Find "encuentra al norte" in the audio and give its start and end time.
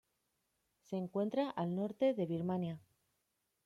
0.97-2.15